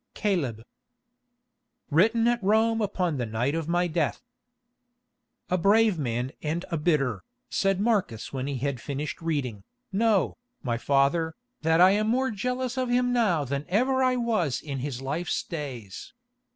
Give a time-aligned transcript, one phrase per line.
[0.15, 0.63] "Caleb.
[1.91, 4.23] "Written at Rome upon the night of my death."
[5.51, 9.63] "A brave man and a bitter," said Marcus when he had finished reading.
[9.91, 14.59] "Know, my father, that I am more jealous of him now than ever I was
[14.59, 16.13] in his life's days.